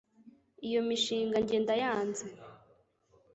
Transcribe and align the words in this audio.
Iyo 0.67 0.79
mishinga 0.87 1.35
njye 1.43 1.57
ndayanze 1.63 2.25